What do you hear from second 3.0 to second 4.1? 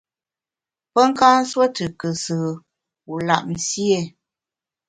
wu lap nsié?